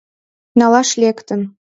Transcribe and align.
Налаш 0.59 0.89
лектын. 1.01 1.41